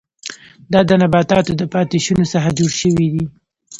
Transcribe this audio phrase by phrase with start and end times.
[0.71, 3.23] دا د نباتاتو د پاتې شونو څخه جوړ شوي دي.